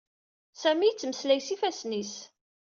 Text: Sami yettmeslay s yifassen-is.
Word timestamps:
Sami 0.61 0.85
yettmeslay 0.87 1.41
s 1.41 1.47
yifassen-is. 1.51 2.13